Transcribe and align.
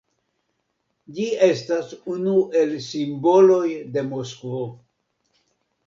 Ĝi 1.17 1.27
estas 1.49 1.93
unu 2.15 2.35
el 2.63 2.75
simboloj 2.89 3.63
de 3.95 4.09
Moskvo. 4.13 4.69